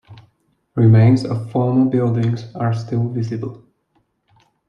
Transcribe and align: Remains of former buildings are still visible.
Remains 0.73 1.25
of 1.25 1.51
former 1.51 1.85
buildings 1.87 2.45
are 2.55 2.73
still 2.73 3.07
visible. 3.07 3.63